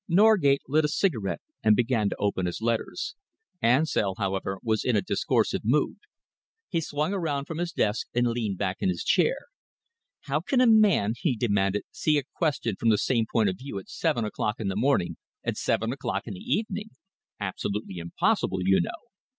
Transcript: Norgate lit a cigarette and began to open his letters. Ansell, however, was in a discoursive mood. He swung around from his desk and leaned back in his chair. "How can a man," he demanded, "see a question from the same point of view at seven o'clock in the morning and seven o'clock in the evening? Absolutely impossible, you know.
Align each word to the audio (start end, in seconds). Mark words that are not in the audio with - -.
Norgate 0.07 0.63
lit 0.67 0.83
a 0.83 0.87
cigarette 0.87 1.41
and 1.61 1.75
began 1.75 2.09
to 2.09 2.15
open 2.17 2.47
his 2.47 2.59
letters. 2.59 3.13
Ansell, 3.61 4.15
however, 4.17 4.57
was 4.63 4.83
in 4.83 4.95
a 4.95 5.01
discoursive 5.03 5.61
mood. 5.63 5.97
He 6.69 6.81
swung 6.81 7.13
around 7.13 7.45
from 7.45 7.59
his 7.59 7.71
desk 7.71 8.07
and 8.15 8.25
leaned 8.25 8.57
back 8.57 8.77
in 8.79 8.89
his 8.89 9.03
chair. 9.03 9.35
"How 10.21 10.39
can 10.39 10.59
a 10.59 10.65
man," 10.65 11.13
he 11.15 11.35
demanded, 11.35 11.83
"see 11.91 12.17
a 12.17 12.23
question 12.35 12.77
from 12.79 12.89
the 12.89 12.97
same 12.97 13.27
point 13.31 13.49
of 13.49 13.59
view 13.59 13.77
at 13.77 13.89
seven 13.89 14.25
o'clock 14.25 14.55
in 14.59 14.69
the 14.69 14.75
morning 14.75 15.17
and 15.43 15.55
seven 15.55 15.93
o'clock 15.93 16.23
in 16.25 16.33
the 16.33 16.39
evening? 16.51 16.89
Absolutely 17.39 17.97
impossible, 17.99 18.57
you 18.63 18.81
know. 18.81 19.11